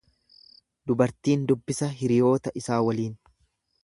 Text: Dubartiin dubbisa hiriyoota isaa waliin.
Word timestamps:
Dubartiin 0.91 1.43
dubbisa 1.51 1.89
hiriyoota 1.99 2.55
isaa 2.63 2.79
waliin. 2.89 3.15